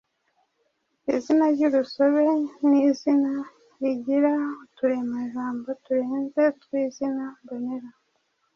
Izina 1.15 1.43
ry’urusobe 1.55 2.23
ni 2.67 2.79
izina 2.89 3.31
rigira 3.81 4.33
uturemajambo 4.63 5.67
turenze 5.83 6.41
utw’izina 6.51 7.25
mbonera. 7.41 7.89